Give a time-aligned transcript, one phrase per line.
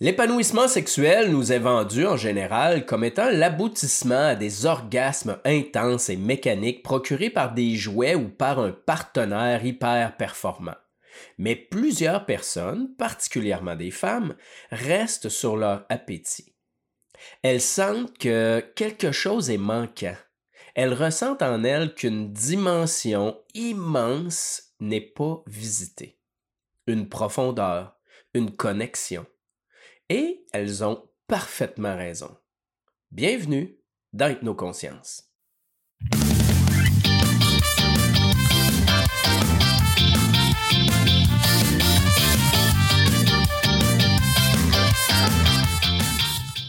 [0.00, 6.16] L'épanouissement sexuel nous est vendu en général comme étant l'aboutissement à des orgasmes intenses et
[6.16, 10.76] mécaniques procurés par des jouets ou par un partenaire hyper performant.
[11.36, 14.36] Mais plusieurs personnes, particulièrement des femmes,
[14.70, 16.54] restent sur leur appétit.
[17.42, 20.16] Elles sentent que quelque chose est manquant.
[20.76, 26.20] Elles ressentent en elles qu'une dimension immense n'est pas visitée.
[26.86, 27.96] Une profondeur,
[28.32, 29.26] une connexion
[30.08, 32.36] et elles ont parfaitement raison.
[33.10, 33.76] Bienvenue
[34.12, 35.24] dans Hypnoconscience.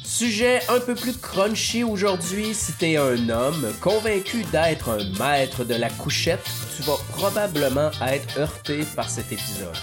[0.04, 5.76] Sujet un peu plus crunchy aujourd'hui, si t'es un homme convaincu d'être un maître de
[5.76, 6.44] la couchette,
[6.76, 9.78] tu vas probablement être heurté par cet épisode.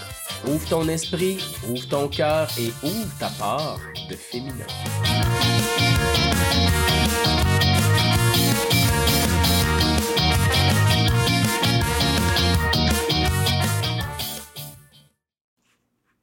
[0.45, 1.37] Ouvre ton esprit,
[1.67, 4.65] ouvre ton cœur et ouvre ta part de féminin.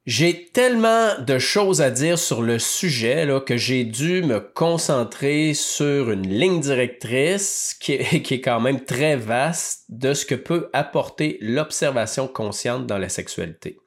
[0.06, 5.54] J'ai tellement de choses à dire sur le sujet là, que j'ai dû me concentrer
[5.54, 10.34] sur une ligne directrice qui est, qui est quand même très vaste de ce que
[10.34, 13.78] peut apporter l'observation consciente dans la sexualité.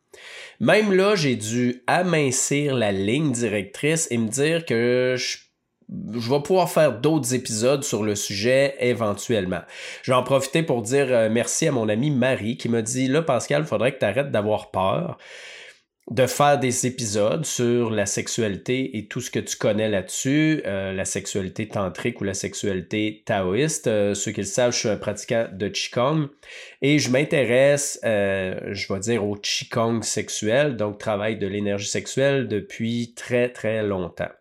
[0.60, 6.70] Même là, j'ai dû amincir la ligne directrice et me dire que je vais pouvoir
[6.70, 9.62] faire d'autres épisodes sur le sujet éventuellement.
[10.04, 13.08] Je vais en profiter pour dire euh, merci à mon amie Marie qui m'a dit
[13.08, 15.18] là Pascal, faudrait que tu arrêtes d'avoir peur
[16.10, 20.94] de faire des épisodes sur la sexualité et tout ce que tu connais là-dessus, euh,
[20.94, 23.88] la sexualité tantrique ou la sexualité taoïste.
[23.88, 26.30] Euh, ceux qui le savent, je suis un pratiquant de Qigong
[26.82, 32.48] et je m'intéresse, euh, je vais dire, au Qigong sexuel, donc travail de l'énergie sexuelle
[32.48, 34.32] depuis très très longtemps.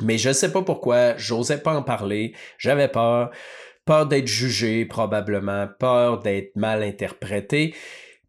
[0.00, 3.30] Mais je ne sais pas pourquoi, j'osais pas en parler, j'avais peur,
[3.84, 7.74] peur d'être jugé probablement, peur d'être mal interprété.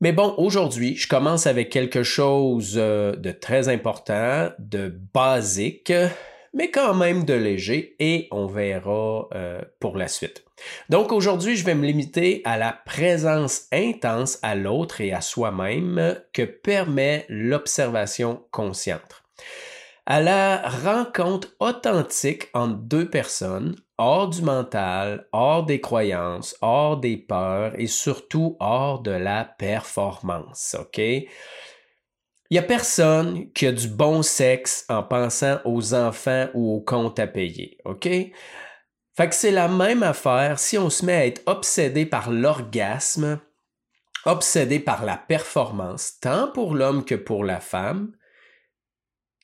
[0.02, 5.94] Mais bon, aujourd'hui, je commence avec quelque chose euh, de très important, de basique,
[6.56, 10.44] mais quand même de léger, et on verra euh, pour la suite.
[10.90, 16.20] Donc aujourd'hui, je vais me limiter à la présence intense à l'autre et à soi-même
[16.34, 19.22] que permet l'observation consciente.
[20.08, 27.18] À la rencontre authentique entre deux personnes hors du mental, hors des croyances, hors des
[27.18, 30.98] peurs et surtout hors de la performance, OK?
[30.98, 31.28] Il
[32.50, 37.20] n'y a personne qui a du bon sexe en pensant aux enfants ou aux comptes
[37.20, 38.06] à payer, OK?
[38.06, 43.40] Fait que c'est la même affaire si on se met à être obsédé par l'orgasme,
[44.26, 48.14] obsédé par la performance, tant pour l'homme que pour la femme,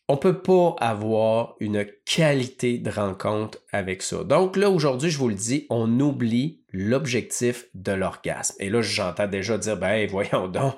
[0.09, 4.23] on peut pas avoir une qualité de rencontre avec ça.
[4.23, 8.55] Donc là, aujourd'hui, je vous le dis, on oublie l'objectif de l'orgasme.
[8.59, 10.75] Et là, j'entends déjà dire, ben voyons donc,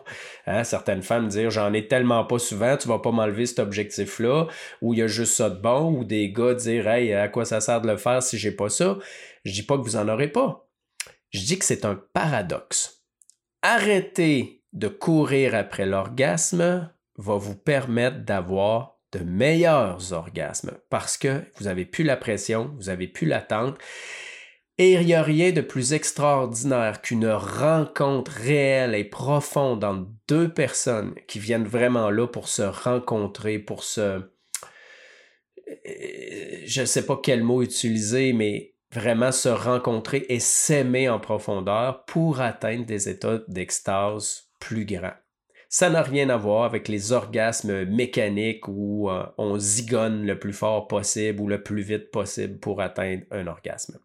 [0.48, 4.48] hein, certaines femmes dire, j'en ai tellement pas souvent, tu vas pas m'enlever cet objectif-là,
[4.82, 7.46] ou il y a juste ça de bon, ou des gars dire, hey, à quoi
[7.46, 8.98] ça sert de le faire si j'ai pas ça?
[9.46, 10.68] Je dis pas que vous en aurez pas.
[11.30, 13.04] Je dis que c'est un paradoxe.
[13.62, 21.68] Arrêter de courir après l'orgasme va vous permettre d'avoir de meilleurs orgasmes parce que vous
[21.68, 23.78] avez plus la pression, vous avez plus l'attente.
[24.78, 30.54] Et il n'y a rien de plus extraordinaire qu'une rencontre réelle et profonde entre deux
[30.54, 34.02] personnes qui viennent vraiment là pour se rencontrer, pour se...
[34.02, 34.22] Euh,
[36.66, 42.06] je ne sais pas quel mot utiliser, mais vraiment se rencontrer et s'aimer en profondeur
[42.06, 45.12] pour atteindre des états d'extase plus grands.
[45.72, 50.52] Ça n'a rien à voir avec les orgasmes mécaniques où euh, on zigonne le plus
[50.52, 54.00] fort possible ou le plus vite possible pour atteindre un orgasme.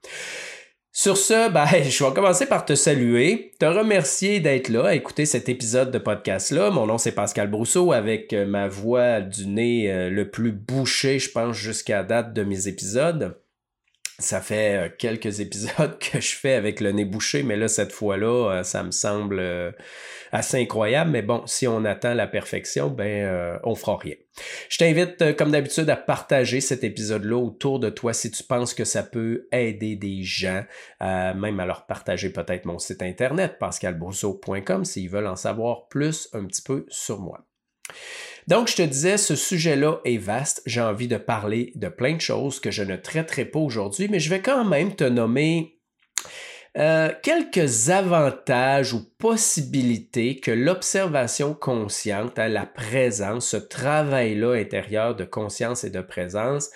[0.92, 5.24] Sur ce, ben, je vais commencer par te saluer, te remercier d'être là, à écouter
[5.24, 6.70] cet épisode de podcast-là.
[6.70, 11.18] Mon nom, c'est Pascal Brousseau, avec euh, ma voix du nez euh, le plus bouché,
[11.18, 13.38] je pense, jusqu'à date de mes épisodes.
[14.18, 18.62] Ça fait quelques épisodes que je fais avec le nez bouché, mais là, cette fois-là,
[18.62, 19.40] ça me semble
[20.34, 24.16] assez incroyable, mais bon, si on attend la perfection, ben euh, on fera rien.
[24.68, 28.74] Je t'invite, euh, comme d'habitude, à partager cet épisode-là autour de toi si tu penses
[28.74, 30.64] que ça peut aider des gens,
[31.02, 36.28] euh, même à leur partager peut-être mon site internet, pascalbourseau.com, s'ils veulent en savoir plus
[36.32, 37.46] un petit peu sur moi.
[38.48, 40.62] Donc, je te disais, ce sujet-là est vaste.
[40.66, 44.20] J'ai envie de parler de plein de choses que je ne traiterai pas aujourd'hui, mais
[44.20, 45.74] je vais quand même te nommer
[46.76, 55.24] Euh, quelques avantages ou possibilités que l'observation consciente, à la présence, ce travail-là intérieur de
[55.24, 56.70] conscience et de présence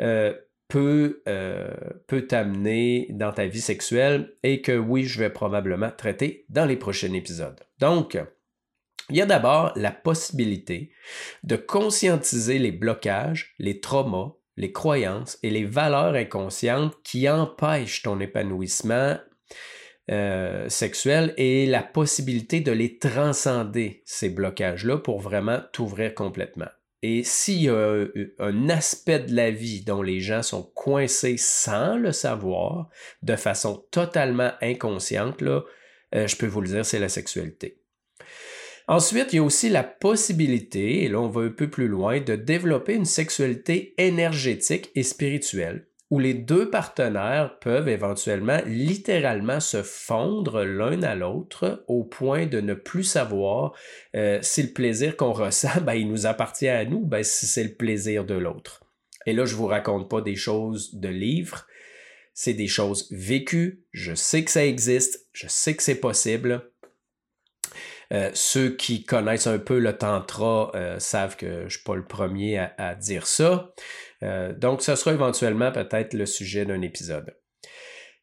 [0.00, 0.32] euh,
[0.68, 1.68] peut, euh,
[2.06, 6.76] peut t'amener dans ta vie sexuelle et que oui, je vais probablement traiter dans les
[6.76, 7.58] prochains épisodes.
[7.80, 8.16] Donc,
[9.10, 10.92] il y a d'abord la possibilité
[11.42, 18.20] de conscientiser les blocages, les traumas, les croyances et les valeurs inconscientes qui empêchent ton
[18.20, 19.16] épanouissement
[20.10, 26.68] euh, sexuel et la possibilité de les transcender, ces blocages-là, pour vraiment t'ouvrir complètement.
[27.02, 28.04] Et s'il y a
[28.38, 32.90] un aspect de la vie dont les gens sont coincés sans le savoir,
[33.22, 35.62] de façon totalement inconsciente, euh,
[36.12, 37.79] je peux vous le dire, c'est la sexualité.
[38.90, 42.20] Ensuite, il y a aussi la possibilité, et là on va un peu plus loin,
[42.20, 49.84] de développer une sexualité énergétique et spirituelle où les deux partenaires peuvent éventuellement littéralement se
[49.84, 53.74] fondre l'un à l'autre au point de ne plus savoir
[54.16, 57.62] euh, si le plaisir qu'on ressent, ben, il nous appartient à nous, ben, si c'est
[57.62, 58.82] le plaisir de l'autre.
[59.24, 61.64] Et là, je vous raconte pas des choses de livres,
[62.34, 66.69] c'est des choses vécues, je sais que ça existe, je sais que c'est possible,
[68.12, 71.94] euh, ceux qui connaissent un peu le tantra euh, savent que je ne suis pas
[71.94, 73.72] le premier à, dire ça.
[74.22, 77.36] Euh, donc, ce sera éventuellement peut-être le sujet d'un épisode.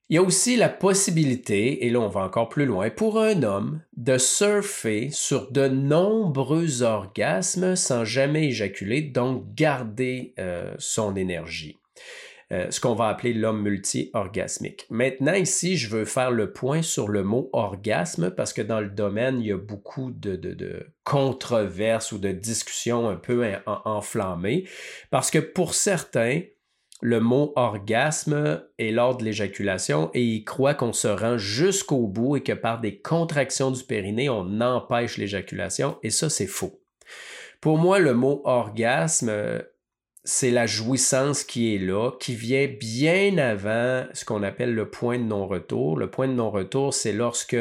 [0.09, 3.43] Il y a aussi la possibilité, et là on va encore plus loin, pour un
[3.43, 10.33] homme de surfer sur de nombreux orgasmes sans jamais éjaculer, donc garder
[10.77, 11.77] son énergie.
[12.53, 14.85] Euh, ce qu'on va appeler l'homme multi-orgasmique.
[14.89, 18.87] Maintenant, ici, je veux faire le point sur le mot orgasme parce que dans le
[18.89, 24.65] domaine, il y a beaucoup de, de, controverses ou de discussions un peu enflammées.
[25.09, 26.39] Parce que pour certains,
[27.01, 32.37] le mot orgasme est lors de l'éjaculation et ils croient qu'on se rend jusqu'au bout
[32.37, 36.79] et que par des contractions du périnée, on empêche l'éjaculation et ça, c'est faux.
[37.59, 39.31] Pour moi, le mot orgasme
[40.27, 45.17] c'est la jouissance qui est là, qui vient bien avant ce qu'on appelle le point
[45.17, 45.95] de non-retour.
[45.95, 47.55] Le point de non-retour, c'est lorsque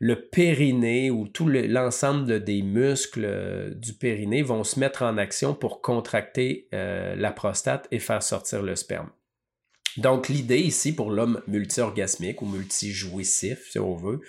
[0.00, 5.54] le périnée ou tout l'ensemble des muscles euh, du périnée vont se mettre en action
[5.54, 9.08] pour contracter euh, la prostate et faire sortir le sperme.
[9.96, 14.20] Donc l'idée ici pour l'homme multi-orgasmique ou multi-jouissif, si on veut,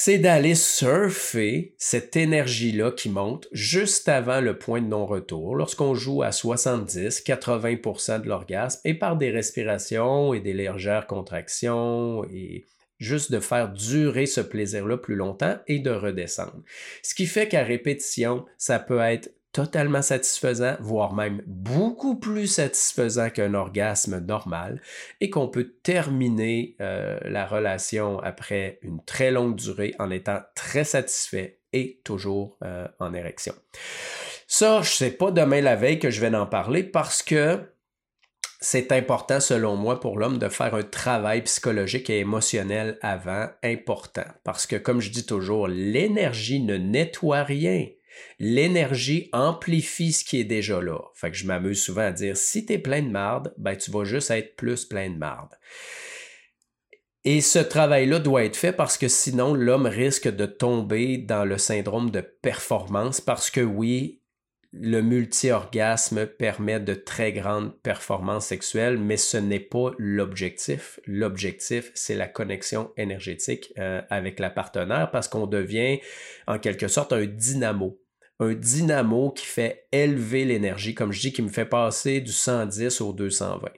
[0.00, 6.22] c'est d'aller surfer cette énergie-là qui monte juste avant le point de non-retour, lorsqu'on joue
[6.22, 12.64] à 70-80% de l'orgasme, et par des respirations et des légères contractions, et
[12.98, 16.62] juste de faire durer ce plaisir-là plus longtemps et de redescendre.
[17.02, 23.30] Ce qui fait qu'à répétition, ça peut être totalement satisfaisant, voire même beaucoup plus satisfaisant
[23.30, 24.80] qu'un orgasme normal,
[25.20, 30.84] et qu'on peut terminer euh, la relation après une très longue durée en étant très
[30.84, 33.54] satisfait et toujours euh, en érection.
[34.46, 37.60] Ça, je sais pas demain la veille que je vais en parler parce que
[38.60, 44.24] c'est important, selon moi, pour l'homme de faire un travail psychologique et émotionnel avant, important.
[44.42, 47.86] Parce que, comme je dis toujours, l'énergie ne nettoie rien.
[48.38, 50.98] L'énergie amplifie ce qui est déjà là.
[51.14, 54.04] Fait je m'amuse souvent à dire si tu es plein de marde, ben tu vas
[54.04, 55.54] juste être plus plein de marde.
[57.24, 61.58] Et ce travail-là doit être fait parce que sinon l'homme risque de tomber dans le
[61.58, 64.22] syndrome de performance parce que oui,
[64.72, 71.00] le multi-orgasme permet de très grandes performances sexuelles, mais ce n'est pas l'objectif.
[71.06, 76.00] L'objectif, c'est la connexion énergétique euh, avec la partenaire parce qu'on devient
[76.46, 77.98] en quelque sorte un dynamo
[78.40, 83.00] un dynamo qui fait élever l'énergie, comme je dis, qui me fait passer du 110
[83.00, 83.70] au 220.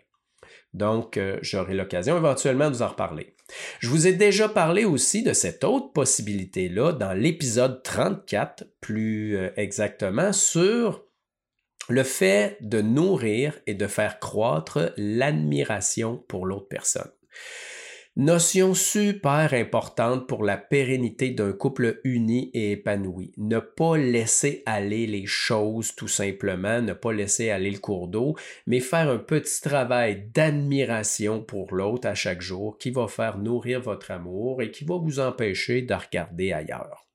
[0.75, 3.35] Donc, euh, j'aurai l'occasion éventuellement de vous en reparler.
[3.81, 9.51] Je vous ai déjà parlé aussi de cette autre possibilité-là dans l'épisode 34, plus euh,
[9.57, 11.05] exactement, sur
[11.89, 17.11] le fait de nourrir et de faire croître l'admiration pour l'autre personne.
[18.17, 23.33] Notion super importante pour la pérennité d'un couple uni et épanoui.
[23.37, 28.35] Ne pas laisser aller les choses tout simplement, ne pas laisser aller le cours d'eau,
[28.67, 33.81] mais faire un petit travail d'admiration pour l'autre à chaque jour qui va faire nourrir
[33.81, 37.10] votre amour et qui va vous empêcher de regarder ailleurs.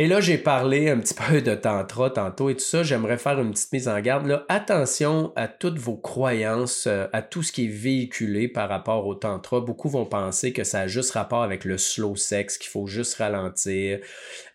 [0.00, 2.82] Et là, j'ai parlé un petit peu de tantra tantôt et tout ça.
[2.82, 4.26] J'aimerais faire une petite mise en garde.
[4.26, 4.46] Là.
[4.48, 9.14] Attention à toutes vos croyances, euh, à tout ce qui est véhiculé par rapport au
[9.14, 9.60] tantra.
[9.60, 13.16] Beaucoup vont penser que ça a juste rapport avec le slow sex, qu'il faut juste
[13.16, 14.00] ralentir,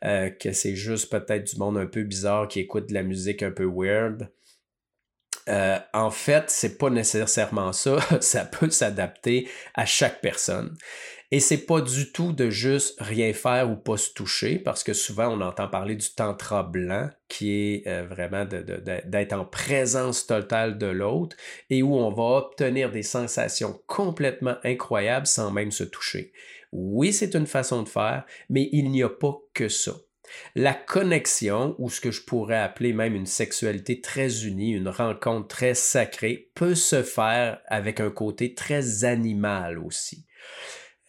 [0.04, 3.44] euh, que c'est juste peut-être du monde un peu bizarre qui écoute de la musique
[3.44, 4.32] un peu weird.
[5.48, 8.00] euh, en fait, c'est pas nécessairement ça.
[8.20, 10.76] ça peut s'adapter à chaque personne.
[11.32, 14.94] Et c'est pas du tout de juste rien faire ou pas se toucher, parce que
[14.94, 20.78] souvent on entend parler du tantra blanc, qui est euh, vraiment d'être en présence totale
[20.78, 21.36] de l'autre
[21.70, 26.32] et où on va obtenir des sensations complètement incroyables sans même se toucher.
[26.72, 29.94] Oui, c'est une façon de faire, mais il n'y a pas que ça.
[30.56, 35.48] La connexion, ou ce que je pourrais appeler même une sexualité très unie, une rencontre
[35.48, 40.26] très sacrée, peut se faire avec un côté très animal aussi.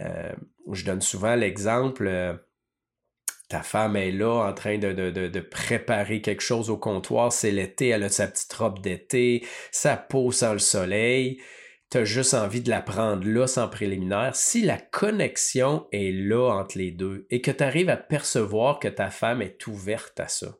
[0.00, 0.32] Euh,
[0.72, 2.34] je donne souvent l'exemple, euh,
[3.48, 8.02] ta femme est là en train de, préparer quelque chose au comptoir, c'est l'été, elle
[8.02, 11.40] a sa petite robe d'été, sa peau sans le soleil,
[11.90, 14.34] tu as juste envie de la prendre là sans préliminaire.
[14.34, 18.88] Si la connexion est là entre les deux et que tu arrives à percevoir que
[18.88, 20.56] ta femme est ouverte à ça,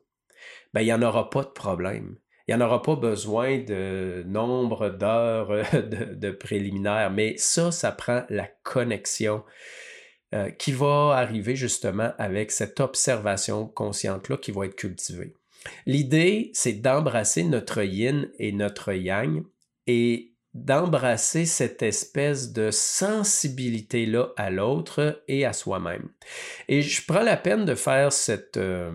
[0.73, 2.17] ben il n'y en aura pas de problème
[2.47, 5.63] il n'y en aura pas besoin de nombre d'heures euh,
[6.15, 9.43] de, préliminaires, mais ça, ça prend la connexion
[10.33, 15.33] euh, qui va arriver justement avec cette observation consciente-là qui va être cultivée.
[15.85, 19.43] L'idée, c'est d'embrasser notre yin et notre yang
[19.85, 26.09] et d'embrasser cette espèce de sensibilité-là à l'autre et à soi-même.
[26.67, 28.91] Et je prends la peine de faire cette, euh,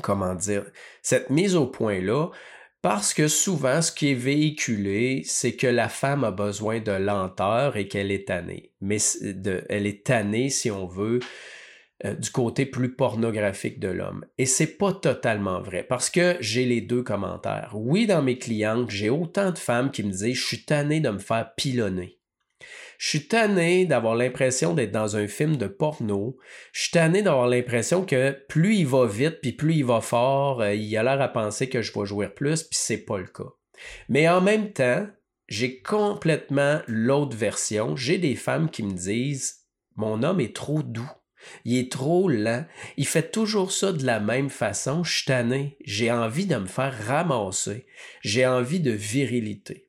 [0.00, 0.64] comment dire,
[1.02, 2.30] cette mise au point-là,
[2.80, 7.76] parce que souvent, ce qui est véhiculé, c'est que la femme a besoin de lenteur
[7.76, 8.72] et qu'elle est tannée.
[8.80, 8.98] Mais
[9.68, 11.20] elle est tannée, si on veut,
[12.04, 14.24] euh, du côté plus pornographique de l'homme.
[14.36, 17.70] Et c'est pas totalement vrai, parce que j'ai les deux commentaires.
[17.74, 21.10] Oui, dans mes clientes, j'ai autant de femmes qui me disent, je suis tanné de
[21.10, 22.18] me faire pilonner.
[23.02, 26.38] Je suis tanné d'avoir l'impression d'être dans un film de porno.
[26.70, 30.60] Je suis tanné d'avoir l'impression que plus il va vite, puis plus il va fort,
[30.60, 33.26] euh, il a l'air à penser que je vais jouer plus, puis c'est pas le
[33.26, 33.50] cas.
[34.08, 35.04] Mais en même temps,
[35.48, 37.96] j'ai complètement l'autre version.
[37.96, 39.66] J'ai des femmes qui me disent
[39.96, 41.10] Mon homme est trop doux.
[41.64, 42.64] Il est trop lent.
[42.96, 45.02] Il fait toujours ça de la même façon.
[45.02, 45.76] Je suis tanné.
[45.84, 47.84] J'ai envie de me faire ramasser.
[48.20, 49.88] J'ai envie de virilité.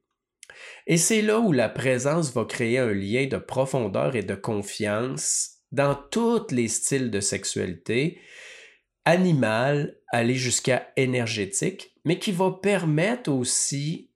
[0.87, 5.51] Et c'est là où la présence va créer un lien de profondeur et de confiance
[5.71, 8.19] dans tous les styles de sexualité,
[9.05, 14.11] animal, aller jusqu'à énergétique, mais qui va permettre aussi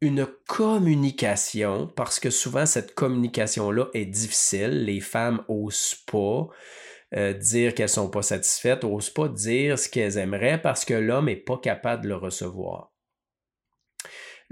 [0.00, 6.48] une communication, parce que souvent cette communication-là est difficile, les femmes osent pas
[7.14, 11.26] euh, dire qu'elles sont pas satisfaites, osent pas dire ce qu'elles aimeraient parce que l'homme
[11.26, 12.91] n'est pas capable de le recevoir.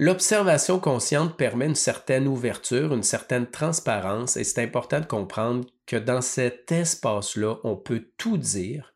[0.03, 5.97] L'observation consciente permet une certaine ouverture, une certaine transparence, et c'est important de comprendre que
[5.97, 8.95] dans cet espace-là, on peut tout dire,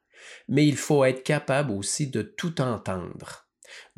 [0.49, 3.47] mais il faut être capable aussi de tout entendre,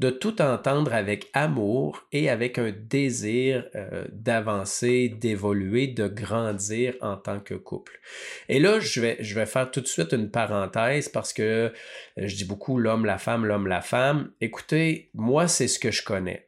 [0.00, 7.16] de tout entendre avec amour et avec un désir euh, d'avancer, d'évoluer, de grandir en
[7.16, 8.00] tant que couple.
[8.48, 11.70] Et là, je vais, je vais faire tout de suite une parenthèse parce que euh,
[12.16, 14.32] je dis beaucoup l'homme, la femme, l'homme, la femme.
[14.40, 16.46] Écoutez, moi, c'est ce que je connais.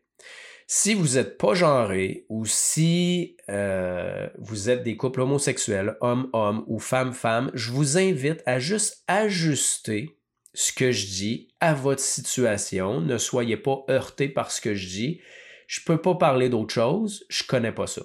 [0.70, 6.78] Si vous n'êtes pas genré ou si euh, vous êtes des couples homosexuels, homme-homme ou
[6.78, 10.18] femme-femme, je vous invite à juste ajuster
[10.52, 13.00] ce que je dis à votre situation.
[13.00, 15.20] Ne soyez pas heurté par ce que je dis.
[15.68, 18.02] Je ne peux pas parler d'autre chose, je ne connais pas ça.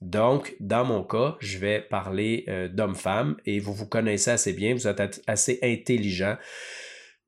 [0.00, 4.74] Donc, dans mon cas, je vais parler euh, d'homme-femme et vous vous connaissez assez bien,
[4.74, 6.36] vous êtes assez intelligent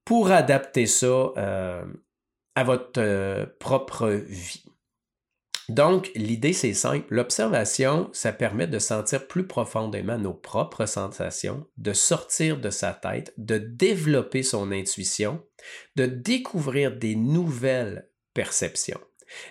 [0.04, 1.84] pour adapter ça euh,
[2.54, 4.65] à votre propre vie.
[5.68, 7.06] Donc, l'idée, c'est simple.
[7.10, 13.34] L'observation, ça permet de sentir plus profondément nos propres sensations, de sortir de sa tête,
[13.36, 15.44] de développer son intuition,
[15.96, 19.00] de découvrir des nouvelles perceptions.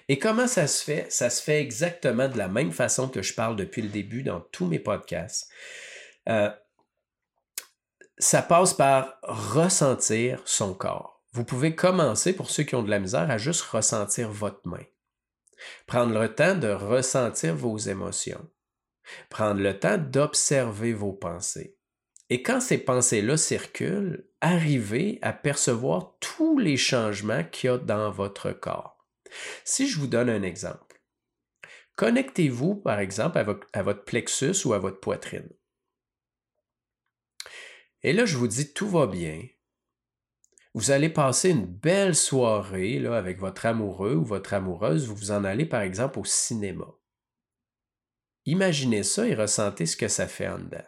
[0.08, 1.06] Et comment ça se fait?
[1.10, 4.40] Ça se fait exactement de la même façon que je parle depuis le début dans
[4.40, 5.50] tous mes podcasts.
[6.30, 6.50] Euh,
[8.18, 11.22] ça passe par ressentir son corps.
[11.34, 14.86] Vous pouvez commencer, pour ceux qui ont de la misère, à juste ressentir votre main.
[15.88, 18.50] Prendre le temps de ressentir vos émotions.
[19.30, 21.78] Prendre le temps d'observer vos pensées.
[22.30, 28.10] Et quand ces pensées-là circulent, arrivez à percevoir tous les changements qu'il y a dans
[28.10, 29.08] votre corps.
[29.64, 31.02] Si je vous donne un exemple,
[31.96, 33.44] connectez-vous par exemple à
[33.84, 35.50] votre, plexus ou à votre poitrine.
[38.02, 39.42] Et là, je vous dis, tout va bien,
[40.76, 45.32] vous allez passer une belle soirée là, avec votre amoureux ou votre amoureuse, vous vous
[45.32, 46.94] en allez par exemple au cinéma.
[48.44, 50.84] Imaginez ça et ressentez ce que ça fait en dedans.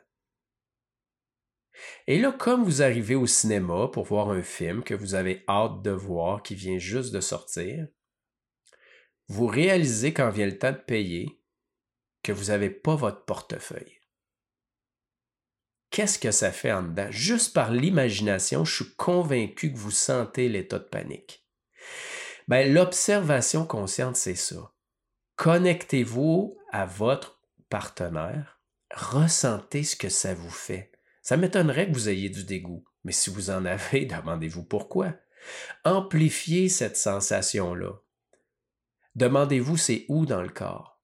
[2.06, 5.82] Et là, comme vous arrivez au cinéma pour voir un film que vous avez hâte
[5.82, 7.88] de voir, qui vient juste de sortir,
[9.30, 11.42] vous réalisez quand vient le temps de payer
[12.24, 14.02] que vous n'avez pas votre portefeuille.
[15.98, 17.08] Qu'est-ce que ça fait en dedans?
[17.10, 21.44] Juste par l'imagination, je suis convaincu que vous sentez l'état de panique.
[22.48, 24.76] Ben, l'observation consciente, c'est ça.
[25.38, 28.62] Connectez-vous à votre partenaire,
[28.94, 30.92] ressentez ce que ça vous fait.
[31.24, 35.16] Ça m'étonnerait que vous ayez du dégoût, mais si vous en avez, demandez-vous pourquoi.
[35.84, 37.94] Amplifiez cette sensation-là.
[39.16, 40.97] Demandez-vous c'est où dans le corps?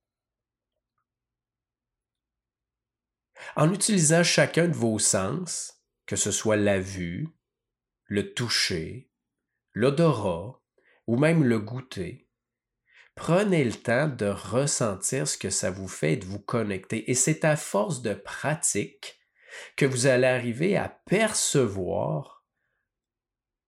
[3.56, 7.28] En utilisant chacun de vos sens, que ce soit la vue,
[8.06, 9.10] le toucher,
[9.74, 10.62] l'odorat
[11.08, 12.30] ou même le goûter,
[13.16, 17.10] prenez le temps de ressentir ce que ça vous fait et de vous connecter.
[17.10, 19.20] Et c'est à force de pratique
[19.76, 22.46] que vous allez arriver à percevoir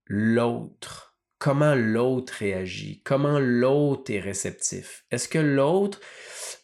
[0.05, 5.05] l'autre, comment l'autre réagit, comment l'autre est réceptif.
[5.11, 5.99] Est-ce que l'autre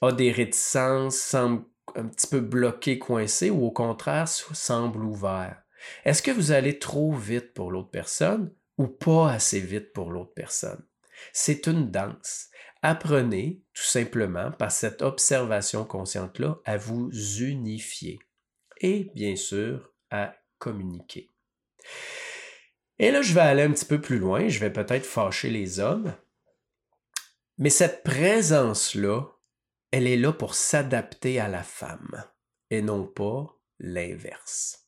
[0.02, 1.64] a des réticences, semble
[1.96, 5.62] un petit peu bloqué, coincé, ou au contraire semble ouvert?
[6.06, 10.34] Est-ce que vous allez trop vite pour l'autre personne ou pas assez vite pour l'autre
[10.34, 10.84] personne?
[11.34, 12.48] C'est une danse.
[12.82, 18.20] Apprenez tout simplement par cette observation consciente-là à vous unifier
[18.80, 21.30] et bien sûr à communiquer.
[22.98, 25.80] Et là, je vais aller un petit peu plus loin, je vais peut-être fâcher les
[25.80, 26.14] hommes,
[27.58, 29.24] mais cette présence-là,
[29.92, 32.24] elle est là pour s'adapter à la femme
[32.70, 34.88] et non pas l'inverse.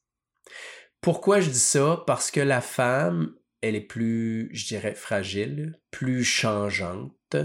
[1.01, 2.03] Pourquoi je dis ça?
[2.07, 7.36] Parce que la femme, elle est plus, je dirais, fragile, plus changeante,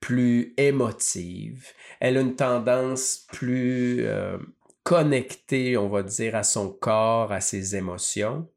[0.00, 1.68] plus émotive.
[2.00, 4.38] Elle a une tendance plus euh,
[4.82, 8.50] connectée, on va dire, à son corps, à ses émotions.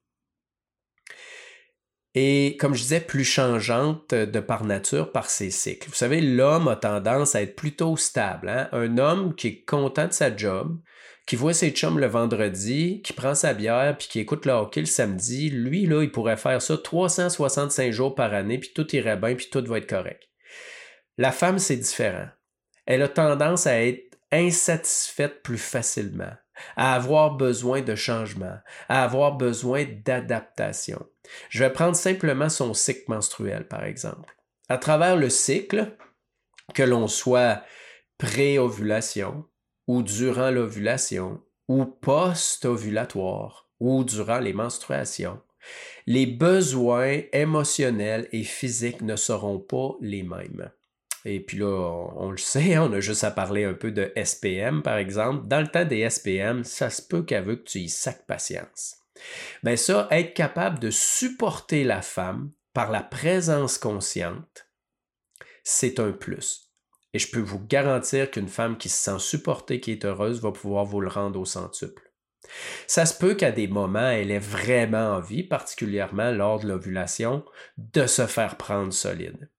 [2.15, 5.89] Et comme je disais, plus changeante de par nature, par ses cycles.
[5.89, 8.49] Vous savez, l'homme a tendance à être plutôt stable.
[8.49, 8.69] Hein?
[8.71, 10.77] Un homme qui est content de sa job,
[11.25, 14.81] qui voit ses chums le vendredi, qui prend sa bière, puis qui écoute le hockey
[14.81, 19.17] le samedi, lui, là, il pourrait faire ça 365 jours par année, puis tout irait
[19.17, 20.21] bien, puis tout va être correct.
[21.17, 22.27] La femme, c'est différent.
[22.85, 26.33] Elle a tendance à être insatisfaite plus facilement,
[26.75, 28.57] à avoir besoin de changement,
[28.89, 31.05] à avoir besoin d'adaptation.
[31.49, 34.35] Je vais prendre simplement son cycle menstruel, par exemple.
[34.69, 35.95] À travers le cycle,
[36.73, 37.63] que l'on soit
[38.17, 39.45] pré-ovulation,
[39.87, 45.41] ou durant l'ovulation, ou post-ovulatoire, ou durant les menstruations,
[46.07, 50.71] les besoins émotionnels et physiques ne seront pas les mêmes.
[51.25, 51.67] Et puis là,
[52.17, 55.47] on, le sait, hein, on a juste à parler un peu de SPM, par exemple.
[55.47, 58.97] Dans le temps des SPM, ça se peut qu'avec que tu y sacs patience.
[59.63, 64.67] Mais ben ça, être capable de supporter la femme par la présence consciente,
[65.63, 66.71] c'est un plus.
[67.13, 70.51] Et je peux vous garantir qu'une femme qui se sent supportée, qui est heureuse, va
[70.51, 72.11] pouvoir vous le rendre au centuple.
[72.87, 77.45] Ça se peut qu'à des moments, elle ait vraiment envie, particulièrement lors de l'ovulation,
[77.77, 79.49] de se faire prendre solide.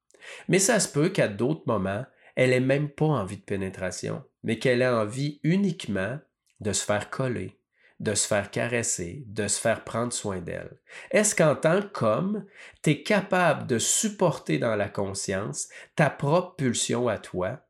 [0.48, 2.04] Mais ça se peut qu'à d'autres moments,
[2.36, 6.18] elle n'ait même pas envie de pénétration, mais qu'elle ait envie uniquement
[6.60, 7.60] de se faire coller,
[8.00, 10.78] de se faire caresser, de se faire prendre soin d'elle.
[11.10, 12.44] Est-ce qu'en tant qu'homme,
[12.82, 17.60] tu es capable de supporter dans la conscience ta propre pulsion à toi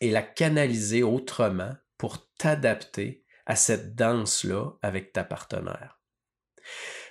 [0.00, 6.00] et la canaliser autrement pour t'adapter à cette danse-là avec ta partenaire?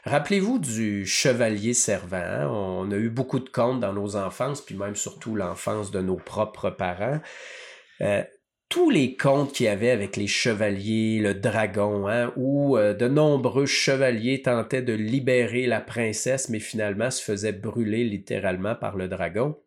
[0.06, 2.18] Rappelez-vous du chevalier servant.
[2.18, 2.48] Hein?
[2.50, 6.18] On a eu beaucoup de contes dans nos enfances, puis même surtout l'enfance de nos
[6.18, 7.22] propres parents.
[8.02, 8.24] Euh,
[8.68, 13.08] tous les contes qu'il y avait avec les chevaliers, le dragon, hein, où euh, de
[13.08, 19.08] nombreux chevaliers tentaient de libérer la princesse, mais finalement se faisaient brûler littéralement par le
[19.08, 19.58] dragon.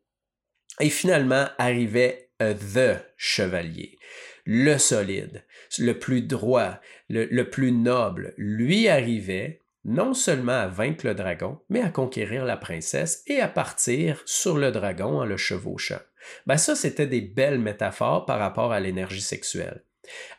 [0.80, 3.96] Et finalement arrivait euh, The Chevalier,
[4.44, 5.44] le solide,
[5.78, 8.34] le plus droit, le plus noble.
[8.36, 13.46] Lui arrivait, non seulement à vaincre le dragon, mais à conquérir la princesse et à
[13.46, 16.00] partir sur le dragon en le chevauchant.
[16.44, 19.84] Ben ça, c'était des belles métaphores par rapport à l'énergie sexuelle.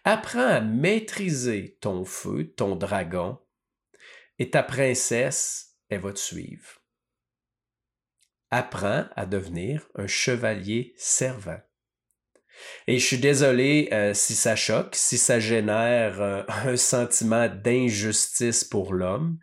[0.03, 3.39] Apprends à maîtriser ton feu, ton dragon,
[4.37, 6.81] et ta princesse, elle va te suivre.
[8.51, 11.59] Apprends à devenir un chevalier servant.
[12.87, 18.63] Et je suis désolé euh, si ça choque, si ça génère euh, un sentiment d'injustice
[18.63, 19.37] pour l'homme.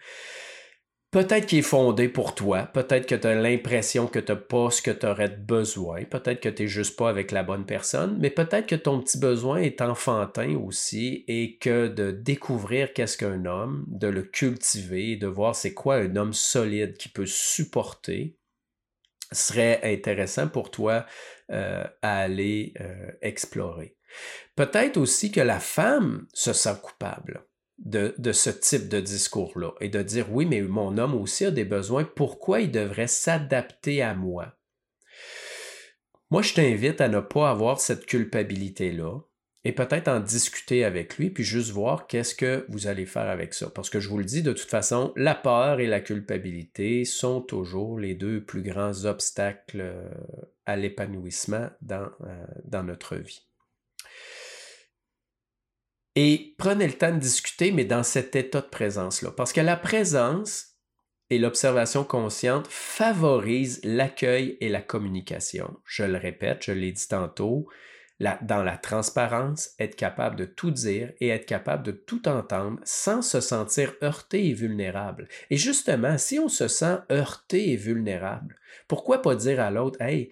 [1.14, 4.68] Peut-être qu'il est fondé pour toi, peut-être que tu as l'impression que tu n'as pas
[4.72, 8.18] ce que tu aurais besoin, peut-être que tu n'es juste pas avec la bonne personne,
[8.18, 13.44] mais peut-être que ton petit besoin est enfantin aussi et que de découvrir qu'est-ce qu'un
[13.44, 18.36] homme, de le cultiver, de voir c'est quoi un homme solide qui peut supporter,
[19.30, 21.06] serait intéressant pour toi
[21.50, 22.74] à aller
[23.22, 23.96] explorer.
[24.56, 27.46] Peut-être aussi que la femme se sent coupable
[27.78, 31.50] de, de ce type de discours-là et de dire oui, mais mon homme aussi a
[31.50, 34.56] des besoins, pourquoi il devrait s'adapter à moi?
[36.30, 39.20] Moi, je t'invite à ne pas avoir cette culpabilité-là
[39.64, 43.54] et peut-être en discuter avec lui, puis juste voir qu'est-ce que vous allez faire avec
[43.54, 43.70] ça.
[43.70, 47.40] Parce que je vous le dis, de toute façon, la peur et la culpabilité sont
[47.40, 50.08] toujours les deux plus grands obstacles euh,
[50.66, 53.46] à l'épanouissement dans, euh, dans notre vie.
[56.16, 59.30] Et prenez le temps de discuter, mais dans cet état de présence-là.
[59.30, 60.74] Parce que la présence
[61.30, 65.74] et l'observation consciente favorisent l'accueil et la communication.
[65.86, 67.66] Je le répète, je l'ai dit tantôt,
[68.20, 73.22] dans la transparence, être capable de tout dire et être capable de tout entendre sans
[73.22, 75.28] se sentir heurté et vulnérable.
[75.50, 80.30] Et justement, si on se sent heurté et vulnérable, pourquoi pas dire à l'autre, Hey,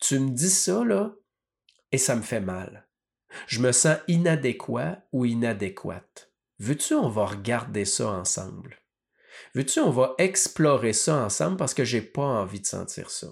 [0.00, 1.14] tu me dis ça, là,
[1.92, 2.86] et ça me fait mal.
[3.46, 6.30] Je me sens inadéquat ou inadéquate.
[6.58, 8.80] Veux-tu, on va regarder ça ensemble?
[9.54, 13.28] Veux-tu, on va explorer ça ensemble parce que j'ai pas envie de sentir ça?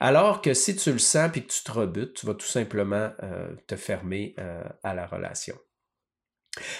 [0.00, 3.10] Alors que si tu le sens et que tu te rebutes, tu vas tout simplement
[3.22, 5.56] euh, te fermer euh, à la relation.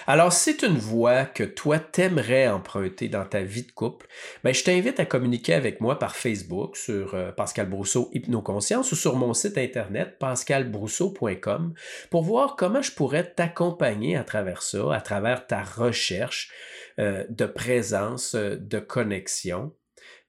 [0.07, 4.07] Alors, c'est une voie que toi t'aimerais emprunter dans ta vie de couple,
[4.45, 8.97] ben, je t'invite à communiquer avec moi par Facebook sur euh, Pascal Brousseau Hypnoconscience ou
[8.97, 11.75] sur mon site internet pascalbrousseau.com
[12.09, 16.53] pour voir comment je pourrais t'accompagner à travers ça, à travers ta recherche
[16.97, 19.73] de présence, de connexion.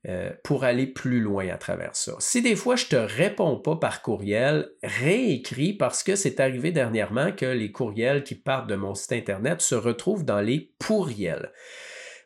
[0.07, 2.13] Euh, pour aller plus loin à travers ça.
[2.19, 7.31] Si des fois je te réponds pas par courriel, réécris parce que c'est arrivé dernièrement
[7.31, 11.51] que les courriels qui partent de mon site internet se retrouvent dans les pourriels.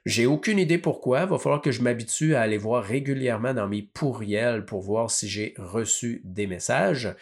[0.06, 1.26] J'ai aucune idée pourquoi.
[1.26, 5.30] Va falloir que je m'habitue à aller voir régulièrement dans mes pourriels pour voir si
[5.30, 7.16] j'ai reçu des messages.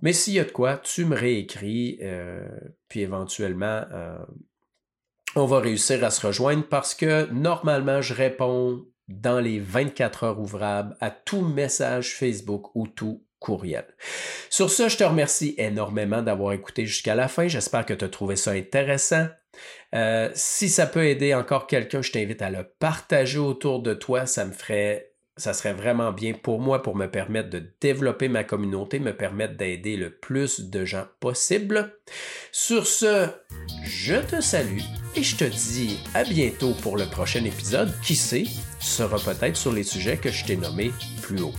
[0.00, 2.48] Mais s'il y a de quoi, tu me réécris, euh,
[2.88, 4.16] puis éventuellement, euh,
[5.36, 8.86] on va réussir à se rejoindre parce que normalement, je réponds
[9.20, 13.84] dans les 24 heures ouvrables à tout message Facebook ou tout courriel.
[14.50, 17.48] Sur ce, je te remercie énormément d'avoir écouté jusqu'à la fin.
[17.48, 19.26] J'espère que tu as trouvé ça intéressant.
[19.94, 24.26] Euh, si ça peut aider encore quelqu'un, je t'invite à le partager autour de toi.
[24.26, 25.11] Ça me ferait
[25.42, 29.56] ça serait vraiment bien pour moi pour me permettre de développer ma communauté, me permettre
[29.56, 31.96] d'aider le plus de gens possible.
[32.52, 33.26] Sur ce,
[33.82, 34.82] je te salue
[35.16, 37.92] et je te dis à bientôt pour le prochain épisode.
[38.04, 38.44] Qui sait,
[38.78, 41.54] sera peut-être sur les sujets que je t'ai nommés plus haut.